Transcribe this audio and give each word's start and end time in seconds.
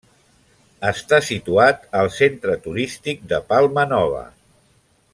Està 0.91 1.19
situat 1.27 1.85
al 2.01 2.09
centre 2.17 2.57
turístic 2.65 3.23
de 3.35 3.41
Palmanova. 3.53 4.27